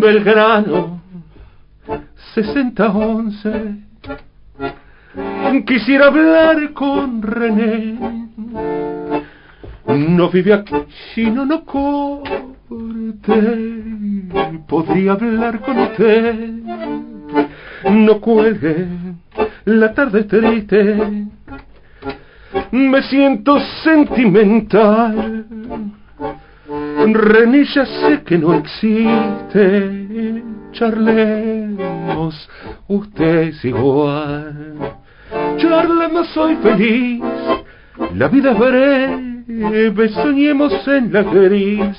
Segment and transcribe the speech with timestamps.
[0.00, 1.00] Belgrano
[2.34, 3.86] 6011
[5.66, 7.98] Quisiera hablar con René.
[9.86, 12.46] No vive aquí, no, no corte
[14.68, 16.34] Podría hablar con usted.
[17.90, 18.86] No cuelgue
[19.64, 21.26] La tarde triste.
[22.72, 25.46] Me siento sentimental
[27.14, 30.42] René ya sé que no existe,
[30.72, 32.48] charlemos,
[32.88, 34.76] usted es igual.
[35.56, 37.22] Charlemos soy feliz,
[38.14, 41.96] la vida es breve, soñemos en la gris,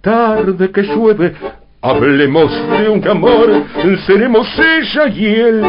[0.00, 1.34] tarde que llueve,
[1.82, 3.64] hablemos de un amor,
[4.06, 5.62] seremos ella y él,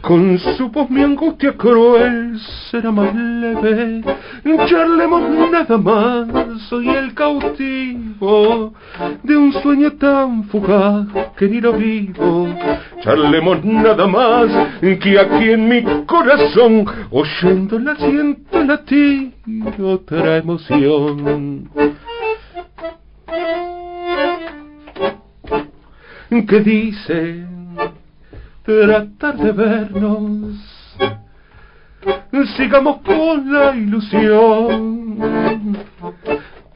[0.00, 2.38] con su voz mi angustia cruel
[2.70, 4.02] será más leve.
[4.66, 6.28] Charlemos nada más,
[6.68, 8.72] soy el cautivo
[9.22, 12.48] de un sueño tan fugaz que ni vivo.
[13.02, 19.32] Charlemos nada más que aquí en mi corazón, oyéndola siento latir
[19.82, 21.68] otra emoción.
[26.48, 27.59] ¿Qué dice?
[28.70, 30.56] Tratar de vernos.
[32.56, 35.18] Sigamos con la ilusión.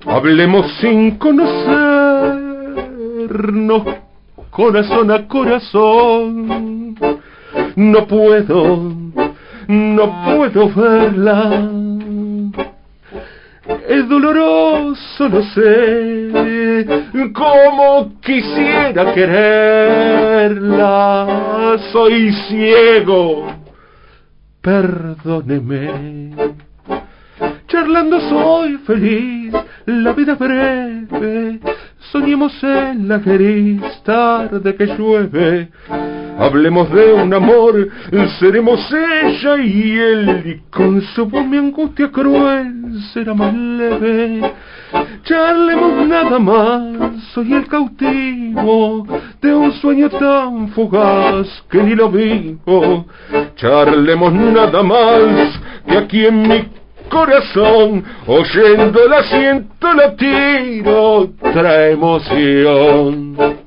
[0.06, 3.82] Hablemos sin conocernos,
[4.50, 6.94] corazón a corazón.
[7.76, 8.92] No puedo,
[9.68, 11.70] no puedo verla
[13.88, 16.30] es doloroso, lo sé,
[17.32, 20.56] como quisiera quererla,
[21.92, 23.46] soy ciego,
[24.60, 26.32] perdóneme.
[27.66, 29.52] Charlando soy feliz,
[29.86, 31.60] la vida breve,
[32.12, 33.82] soñemos en la gris.
[34.04, 35.70] Tarde que llueve
[36.38, 37.88] Hablemos de un amor,
[38.38, 44.52] seremos ella y él, y con su voz mi angustia cruel será más leve.
[45.24, 49.06] Charlemos nada más, soy el cautivo
[49.40, 53.06] de un sueño tan fugaz que ni lo vivo.
[53.56, 56.68] Charlemos nada más, que aquí en mi
[57.08, 63.63] corazón, oyendo la siento latir otra emoción.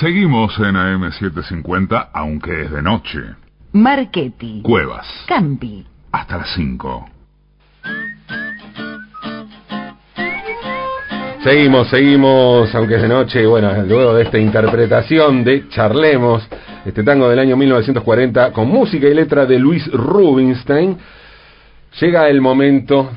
[0.00, 3.20] Seguimos en AM750, aunque es de noche.
[3.72, 4.62] Marchetti.
[4.62, 5.06] Cuevas.
[5.28, 5.84] Campi.
[6.10, 7.10] Hasta las 5.
[11.44, 16.48] Seguimos, seguimos, aunque es de noche, y bueno, luego de esta interpretación de Charlemos,
[16.86, 20.96] este tango del año 1940, con música y letra de Luis Rubinstein,
[22.00, 23.10] llega el momento,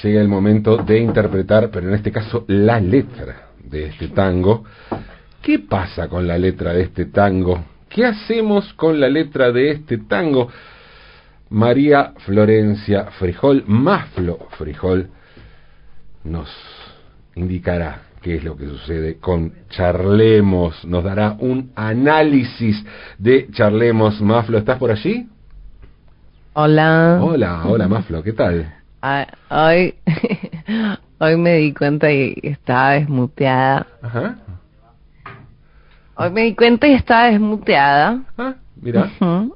[0.00, 4.62] llega el momento de interpretar, pero en este caso la letra de este tango,
[5.42, 7.64] ¿Qué pasa con la letra de este tango?
[7.88, 10.48] ¿Qué hacemos con la letra de este tango?
[11.50, 15.08] María Florencia Frijol, Maflo Frijol,
[16.24, 16.48] nos
[17.34, 22.84] indicará qué es lo que sucede con Charlemos, nos dará un análisis
[23.16, 24.20] de Charlemos.
[24.20, 25.26] Maflo, ¿estás por allí?
[26.52, 27.20] Hola.
[27.22, 28.74] Hola, hola Maflo, ¿qué tal?
[29.50, 29.94] Hoy,
[31.18, 33.86] hoy me di cuenta que estaba desmuteada.
[34.02, 34.38] Ajá.
[36.20, 38.22] Hoy me di cuenta y estaba desmuteada.
[38.36, 39.08] Ah, mira.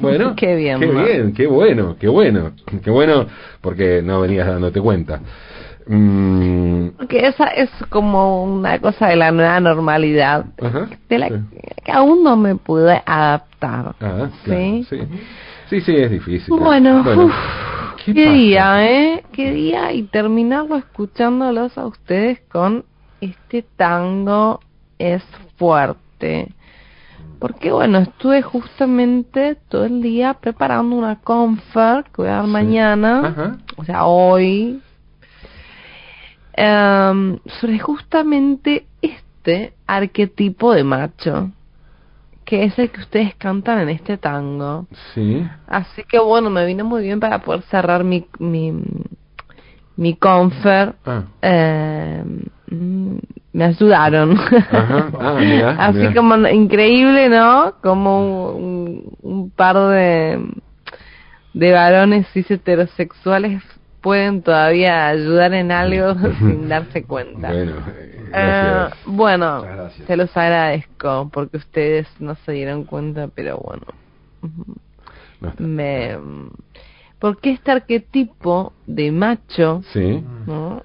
[0.00, 0.34] Bueno.
[0.34, 0.80] qué bien.
[0.80, 2.52] Qué bien, qué bueno, qué bueno.
[2.82, 3.26] Qué bueno
[3.60, 5.20] porque no venías dándote cuenta.
[5.86, 7.06] Mm.
[7.08, 10.46] Que esa es como una cosa de la nueva normalidad,
[11.08, 13.94] de la que aún no me pude adaptar.
[14.00, 14.86] Ah, ¿sí?
[14.88, 14.98] sí.
[15.68, 16.52] Sí, sí, es difícil.
[16.58, 17.04] Bueno,
[18.04, 19.22] ¿qué, día, ¿eh?
[19.32, 22.84] Qué día y terminarlo escuchándolos a ustedes con
[23.20, 24.60] este tango
[25.00, 25.24] es
[25.56, 26.52] fuerte.
[27.38, 33.58] Porque bueno, estuve justamente todo el día preparando una confer que voy a dar mañana,
[33.78, 34.82] o sea, hoy,
[36.52, 41.50] em, sobre justamente este arquetipo de macho,
[42.44, 44.86] que es el que ustedes cantan en este tango.
[45.14, 45.42] Sí.
[45.66, 48.74] Así que bueno, me vino muy bien para poder cerrar mi, mi,
[49.96, 50.94] mi confer.
[51.04, 51.24] Ah.
[51.42, 53.20] Em,
[53.52, 54.38] me ayudaron.
[54.72, 57.74] Ah, Así como increíble, ¿no?
[57.82, 60.40] Como un, par de,
[61.52, 63.62] de varones cis heterosexuales
[64.00, 67.48] pueden todavía ayudar en algo sin darse cuenta.
[67.48, 67.72] Bueno,
[68.32, 69.64] eh, bueno
[70.06, 73.84] se los agradezco porque ustedes no se dieron cuenta, pero bueno.
[75.58, 76.16] me
[77.20, 80.24] porque este arquetipo de macho, sí.
[80.46, 80.82] ¿no?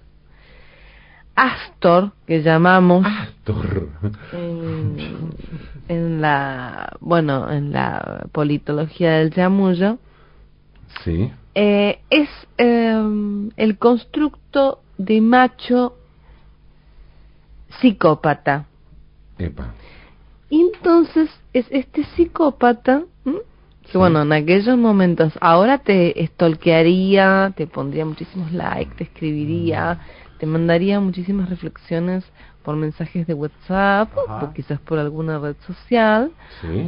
[1.33, 3.89] Astor, que llamamos Astor.
[5.87, 9.97] En, la, bueno, en la politología del chamullo,
[11.03, 11.31] sí.
[11.55, 15.95] Eh, es em, el constructo de macho
[17.79, 18.65] psicópata.
[19.37, 19.73] Epa.
[20.49, 23.03] Entonces, es este psicópata
[23.91, 30.37] que bueno, en aquellos momentos, ahora te estolquearía, te pondría muchísimos likes, te escribiría, mm.
[30.39, 32.23] te mandaría muchísimas reflexiones
[32.65, 36.31] por mensajes de WhatsApp o quizás por alguna red social.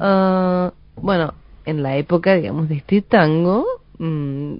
[0.01, 1.35] Ah, bueno,
[1.65, 3.65] en la época, digamos, de este tango,
[3.99, 4.55] mm,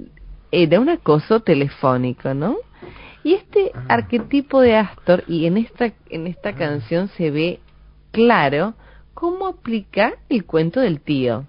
[0.52, 2.58] era un acoso telefónico, ¿no?
[3.24, 3.86] Y este ah.
[3.90, 6.56] arquetipo de Astor, y en esta, en esta ah.
[6.56, 7.60] canción se ve
[8.12, 8.76] claro
[9.14, 11.46] cómo aplica el cuento del tío.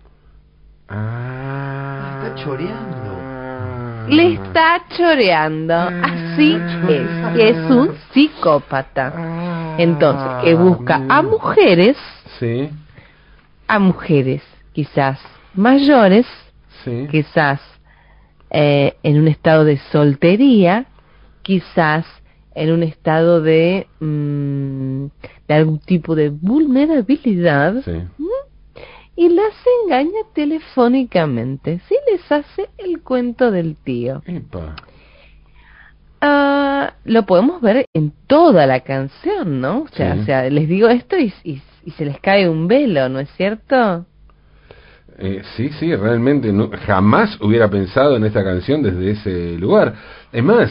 [0.89, 4.09] Ah, está choreando.
[4.09, 5.75] Le está choreando.
[5.75, 6.57] Así
[6.89, 9.77] es, que es un psicópata.
[9.77, 11.97] Entonces, que busca a mujeres,
[12.41, 12.71] sí.
[13.67, 14.43] a mujeres
[14.73, 15.21] quizás
[15.55, 16.27] mayores,
[16.85, 17.07] sí.
[17.11, 17.61] quizás
[18.51, 20.87] eh, en un estado de soltería,
[21.43, 22.07] quizás
[22.55, 25.07] en un estado de, mm,
[25.47, 27.83] de algún tipo de vulnerabilidad.
[27.85, 27.93] Sí
[29.19, 31.81] y las engaña telefónicamente.
[31.89, 34.23] Sí les hace el cuento del tío.
[36.21, 39.83] Ah, lo podemos ver en toda la canción, ¿no?
[39.83, 41.61] O sea, o sea les digo esto y, y,
[41.91, 44.07] se les cae un velo, ¿no es cierto?
[45.19, 49.95] Eh, sí, sí, realmente no, jamás hubiera pensado en esta canción desde ese lugar.
[50.31, 50.71] Es más,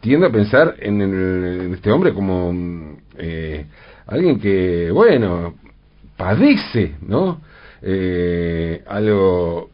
[0.00, 2.52] tiendo a pensar en, en este hombre como
[3.16, 3.64] eh,
[4.08, 5.54] alguien que, bueno,
[6.16, 7.40] padece, ¿no?
[7.88, 9.70] Eh, algo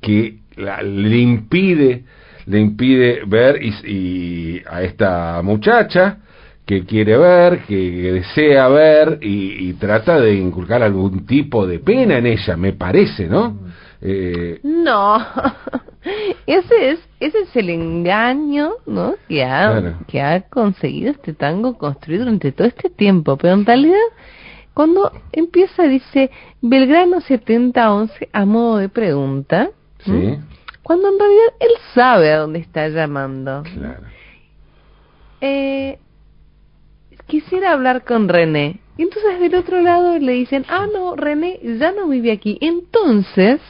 [0.00, 2.04] que le impide
[2.48, 6.18] le impide ver y, a esta muchacha
[6.66, 12.26] que quiere ver, que, desea ver y, trata de inculcar algún tipo de pena en
[12.26, 13.58] ella, me parece, ¿no?
[14.00, 15.18] Eh, no,
[16.46, 19.14] ese es ese es el engaño, ¿no?
[19.28, 23.96] Que ha que ha conseguido este tango construir durante todo este tiempo, pero en realidad
[24.78, 26.30] cuando empieza, dice
[26.62, 29.70] Belgrano 7011 a modo de pregunta.
[30.04, 30.38] Sí.
[30.84, 33.64] Cuando en realidad él sabe a dónde está llamando.
[33.64, 34.04] Claro.
[35.40, 35.98] Eh,
[37.26, 38.78] quisiera hablar con René.
[38.96, 42.56] Y entonces del otro lado le dicen, ah, no, René ya no vive aquí.
[42.60, 43.60] Entonces,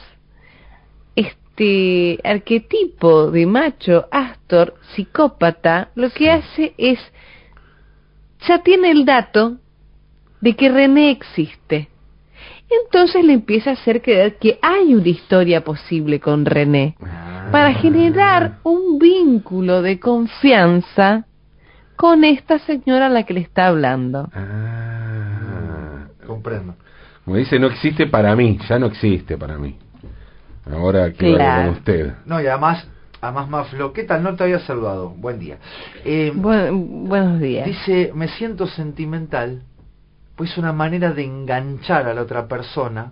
[1.15, 6.99] este arquetipo de macho, Astor, psicópata, lo que hace es,
[8.47, 9.57] ya tiene el dato
[10.41, 11.89] de que René existe.
[12.85, 16.95] Entonces le empieza a hacer creer que hay una historia posible con René,
[17.51, 21.25] para generar un vínculo de confianza
[21.95, 24.29] con esta señora a la que le está hablando.
[24.33, 26.75] Ah, comprendo.
[27.25, 29.77] Como dice, no existe para mí, ya no existe para mí.
[30.71, 32.13] Ahora que con usted.
[32.25, 32.87] No, y además,
[33.19, 34.21] además Maflo, ¿qué tal?
[34.21, 35.09] No te había saludado.
[35.09, 35.57] Buen día.
[36.05, 37.65] Eh, buenos días.
[37.65, 39.63] Dice, me siento sentimental
[40.39, 43.11] pues una manera de enganchar a la otra persona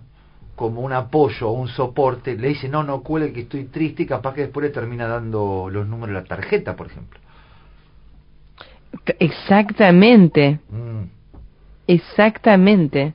[0.56, 4.06] como un apoyo o un soporte, le dice, no, no cuele que estoy triste y
[4.06, 7.20] capaz que después le termina dando los números de la tarjeta, por ejemplo.
[9.18, 10.58] Exactamente.
[10.70, 11.02] Mm.
[11.86, 13.12] Exactamente.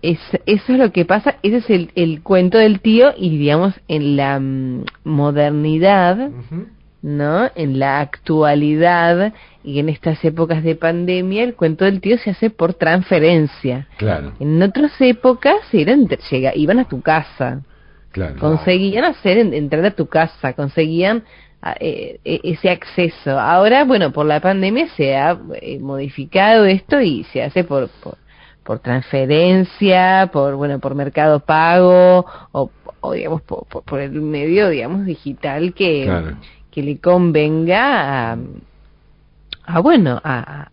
[0.00, 3.78] Es, eso es lo que pasa, ese es el, el cuento del tío y digamos
[3.88, 6.30] en la mm, modernidad,
[7.02, 7.50] ¿no?
[7.54, 9.32] En la actualidad
[9.64, 13.88] y en estas épocas de pandemia el cuento del tío se hace por transferencia.
[13.96, 14.32] Claro.
[14.40, 17.62] En otras épocas eran, llega, iban a tu casa.
[18.12, 18.36] Claro.
[18.38, 21.22] Conseguían hacer entrar a tu casa, conseguían
[21.62, 23.38] ah, eh, e, ese acceso.
[23.38, 28.18] Ahora, bueno, por la pandemia se ha eh, modificado esto y se hace por, por,
[28.64, 35.06] por, transferencia, por bueno, por mercado pago o, o digamos por, por, el medio digamos
[35.06, 36.34] digital que
[36.70, 38.38] que le convenga a,
[39.64, 40.70] a bueno, a,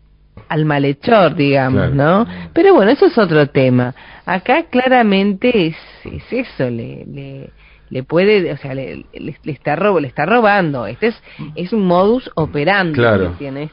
[0.50, 2.25] al malhechor, digamos, ¿no?
[2.54, 3.94] Pero bueno, eso es otro tema.
[4.25, 5.75] Acá claramente es,
[6.06, 7.50] es eso, le, le,
[7.89, 10.88] le puede, o sea, le, le, está robo, le está robando.
[10.88, 11.24] Este es,
[11.56, 13.70] es un modus operandi que tiene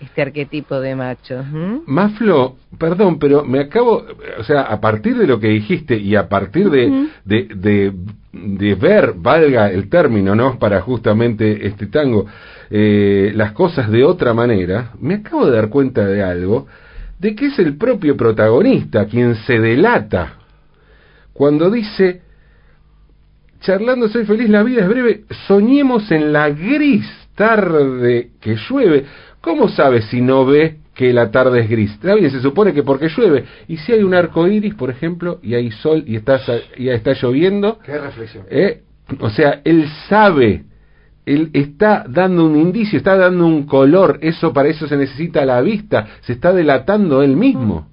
[0.00, 1.44] este arquetipo de macho.
[1.86, 4.04] Maflo, perdón, pero me acabo,
[4.38, 7.92] o sea, a partir de lo que dijiste y a partir de, de,
[8.32, 10.58] de, ver, valga el término, ¿no?
[10.58, 12.26] Para justamente este tango,
[12.70, 16.66] eh, las cosas de otra manera, me acabo de dar cuenta de algo,
[17.18, 20.40] de que es el propio protagonista quien se delata
[21.40, 22.20] cuando dice
[23.60, 27.06] charlando soy feliz, la vida es breve, soñemos en la gris
[27.40, 29.06] tarde que llueve.
[29.40, 31.92] ¿Cómo sabe si no ve que la tarde es gris?
[31.92, 33.46] Está bien, se supone que porque llueve.
[33.66, 36.38] Y si hay un arco iris, por ejemplo, y hay sol y está,
[36.76, 37.78] y está lloviendo.
[37.78, 38.44] Qué reflexión.
[38.50, 38.82] ¿eh?
[39.20, 40.64] O sea, él sabe
[41.24, 45.60] él está dando un indicio, está dando un color, eso para eso se necesita la
[45.60, 47.88] vista, se está delatando él mismo.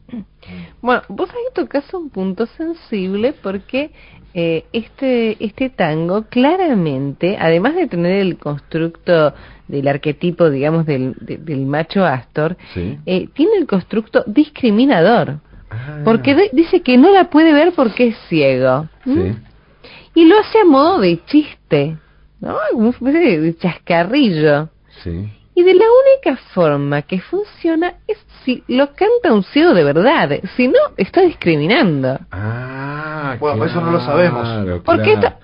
[0.82, 3.92] Bueno, vos ahí tocas un punto sensible porque
[4.34, 9.34] eh, este, este tango claramente, además de tener el constructo
[9.68, 15.40] del arquetipo, digamos, del, del macho Astor, eh, tiene el constructo discriminador.
[15.70, 16.02] Ah.
[16.06, 18.88] Porque dice que no la puede ver porque es ciego.
[20.14, 21.98] Y lo hace a modo de chiste.
[22.40, 22.56] ¿no?
[22.72, 24.70] Como de chascarrillo.
[25.04, 25.30] Sí.
[25.58, 30.40] Y de la única forma que funciona es si lo canta un ciego de verdad.
[30.56, 32.20] Si no, está discriminando.
[32.32, 34.84] Ah, bueno, eso no lo sabemos.
[34.86, 35.40] Porque está,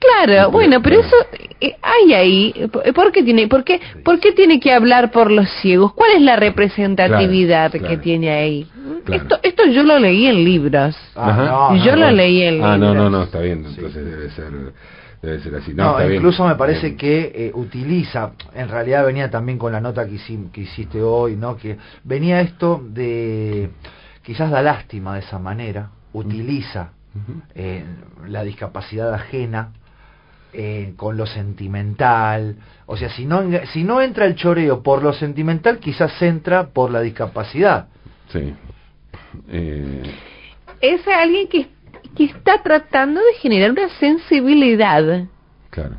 [0.00, 1.14] Claro, bueno, pero eso
[1.60, 2.70] eh, hay ahí.
[2.94, 5.92] ¿Por qué tiene, por qué, por qué tiene que hablar por los ciegos?
[5.92, 8.66] ¿Cuál es la representatividad que tiene ahí?
[9.12, 10.96] Esto, esto yo lo leí en libros.
[11.14, 12.72] Ah, yo lo leí en libros.
[12.72, 13.66] Ah, no, no, no, está bien.
[13.66, 14.72] Entonces debe ser
[15.22, 15.74] debe ser así.
[15.74, 20.18] No, incluso me parece que eh, utiliza, en realidad venía también con la nota que,
[20.52, 21.56] que hiciste hoy, ¿no?
[21.56, 23.70] Que venía esto de,
[24.22, 26.92] quizás da lástima de esa manera, utiliza
[27.54, 27.84] eh,
[28.26, 29.72] la discapacidad ajena
[30.52, 35.12] eh, con lo sentimental, o sea, si no, si no entra el choreo por lo
[35.12, 37.88] sentimental, quizás entra por la discapacidad.
[38.32, 38.54] Sí.
[40.80, 41.68] Es alguien que
[42.16, 45.26] que está tratando de generar una sensibilidad.
[45.70, 45.96] Claro,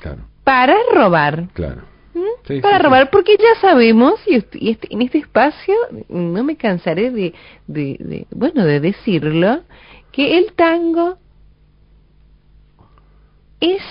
[0.00, 0.22] claro.
[0.44, 1.48] Para robar.
[1.52, 1.82] Claro.
[2.12, 2.60] ¿Mm?
[2.60, 5.74] para robar, porque ya sabemos, y, este, en este espacio
[6.08, 7.34] no me cansaré de,
[7.68, 9.62] de, bueno, de decirlo,
[10.10, 11.18] que el tango
[13.60, 13.82] es,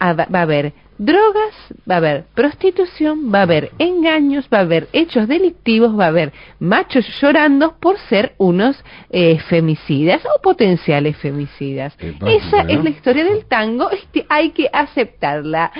[0.00, 1.54] va a haber drogas,
[1.88, 6.08] va a haber prostitución, va a haber engaños, va a haber hechos delictivos, va a
[6.08, 8.76] haber machos llorando por ser unos
[9.10, 11.96] eh, femicidas o potenciales femicidas.
[12.00, 15.72] Esa es la historia del tango, este, hay que aceptarla.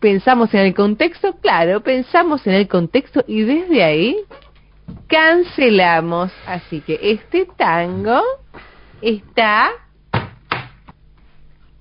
[0.00, 4.16] Pensamos en el contexto, claro, pensamos en el contexto y desde ahí
[5.06, 6.32] cancelamos.
[6.46, 8.20] Así que este tango
[9.00, 9.70] está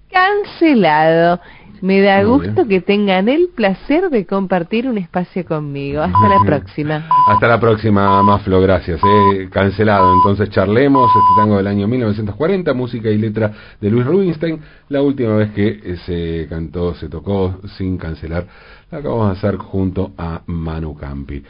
[0.09, 1.41] cancelado.
[1.81, 6.01] Me da gusto que tengan el placer de compartir un espacio conmigo.
[6.01, 7.07] Hasta la próxima.
[7.27, 9.01] Hasta la próxima, Maflo, gracias.
[9.03, 9.49] Eh.
[9.51, 10.13] Cancelado.
[10.13, 14.59] Entonces charlemos este tango del año 1940, música y letra de Luis Rubinstein.
[14.89, 18.47] La última vez que eh, se cantó, se tocó sin cancelar,
[18.91, 21.43] la acabamos de hacer junto a Manu Campi.